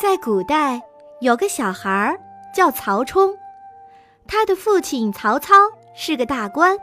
[0.00, 0.82] 在古代，
[1.20, 2.18] 有个小孩儿
[2.54, 3.36] 叫曹冲，
[4.26, 5.54] 他的父亲曹操
[5.94, 6.76] 是个大官。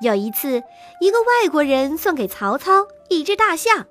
[0.00, 0.62] 有一次，
[1.00, 3.86] 一个外国人送给曹操一只大象，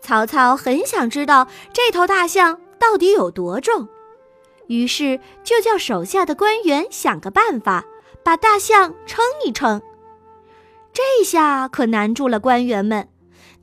[0.00, 3.86] 曹操很想知道这头大象到底有多重，
[4.66, 7.84] 于是就叫手下的官员想个办法，
[8.24, 9.80] 把大象称一称。
[10.92, 13.08] 这下可难住了官员们，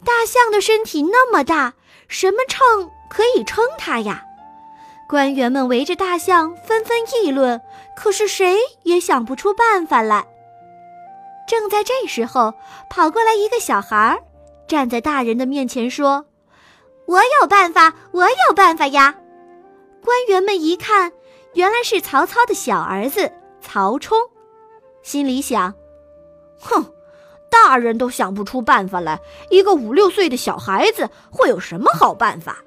[0.04, 1.74] 大象的身体那么大，
[2.08, 4.24] 什么秤可以称它呀？
[5.08, 7.62] 官员们围着大象纷纷议论，
[7.96, 10.26] 可是谁也想不出办法来。
[11.48, 12.54] 正在这时候，
[12.90, 14.20] 跑过来一个小孩，
[14.68, 16.26] 站在大人的面前说
[17.06, 19.16] ：“我有办法，我有办法呀！”
[20.04, 21.12] 官员们一看，
[21.54, 24.18] 原来是曹操的小儿子曹冲，
[25.04, 25.74] 心里想
[26.60, 26.92] ：“哼。”
[27.64, 29.20] 大人都想不出办法来，
[29.50, 32.58] 一个五六岁的小孩子会有什么好办法？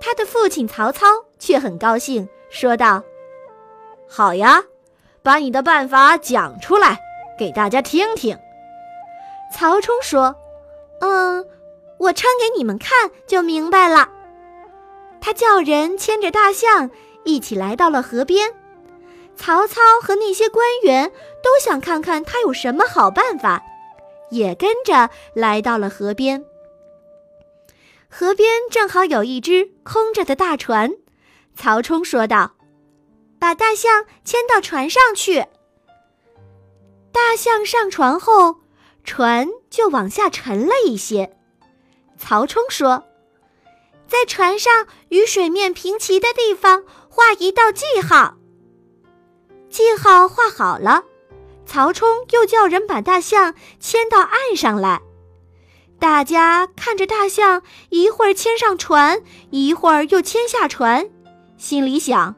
[0.00, 1.06] 他的父亲曹操
[1.38, 3.02] 却很高兴，说道
[4.08, 4.62] ：“好呀，
[5.22, 6.98] 把你的办法讲出来，
[7.38, 8.38] 给大家听听。”
[9.52, 10.34] 曹冲说
[11.00, 11.44] ：“嗯，
[11.98, 14.08] 我称给你们看就明白了。”
[15.20, 16.90] 他叫人牵着大象
[17.24, 18.54] 一起来到了河边。
[19.36, 21.10] 曹操和那些官员
[21.42, 23.62] 都想看看他有什么好办法，
[24.30, 26.44] 也跟着来到了河边。
[28.08, 30.92] 河边正好有一只空着的大船，
[31.56, 32.52] 曹冲说道
[33.40, 35.44] ：“把大象牵到船上去。”
[37.12, 38.60] 大象上船后，
[39.02, 41.36] 船就往下沉了一些。
[42.16, 43.04] 曹冲说
[44.06, 48.36] ：“在船上与水面平齐的地方画一道记号。”
[49.74, 51.02] 记号画好了，
[51.66, 55.02] 曹冲又叫人把大象牵到岸上来。
[55.98, 61.10] 大家看着大象，一会儿牵上船，一会儿又牵下船，
[61.58, 62.36] 心里想：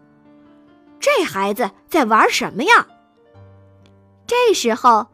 [0.99, 2.87] 这孩子在玩什么呀？
[4.27, 5.09] 这时候，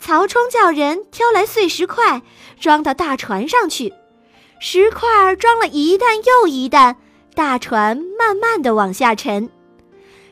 [0.00, 2.22] 曹冲叫人挑来碎石块，
[2.58, 3.94] 装到大船上去。
[4.58, 6.96] 石块装了一担又一担，
[7.36, 9.48] 大船慢慢的往下沉。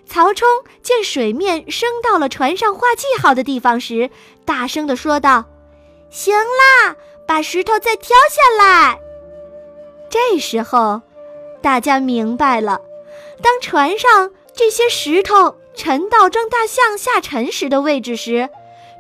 [0.06, 0.48] 曹冲
[0.82, 4.08] 见水面升到了船上画记号的地方时，
[4.44, 5.44] 大声地说道
[6.08, 6.96] ：“行啦，
[7.26, 8.98] 把石头再挑下来。”
[10.08, 11.02] 这时候，
[11.60, 12.80] 大家明白了，
[13.42, 18.48] 当船上这些石头沉到正大象下沉时的位置时，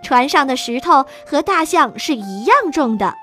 [0.02, 3.14] 船上的石头和大象是一样重的。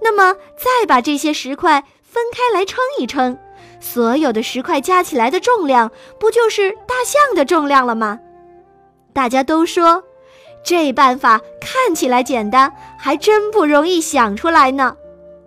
[0.00, 3.38] 那么，再把这些石块分开来称一称。
[3.80, 8.18] 所有的石块加起来的重量，不就是大象的重量了吗？
[9.12, 10.02] 大家都说，
[10.62, 14.96] 这办法看起来简单，还真不容易想出来呢。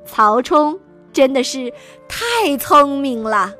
[0.06, 0.80] 曹冲
[1.14, 1.72] 真的是
[2.08, 3.54] 太聪明了。